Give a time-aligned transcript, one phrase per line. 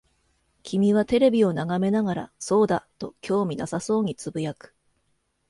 [0.63, 4.73] 君はテレビを眺めながら、そうだ、と興味なさそうに呟く。